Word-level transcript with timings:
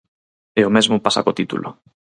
E 0.59 0.61
o 0.69 0.73
mesmo 0.75 1.03
pasa 1.05 1.23
co 1.25 1.37
título. 1.39 1.69